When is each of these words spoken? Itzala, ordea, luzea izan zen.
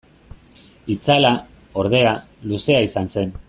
Itzala, 0.93 1.31
ordea, 1.83 2.15
luzea 2.53 2.81
izan 2.89 3.15
zen. 3.19 3.39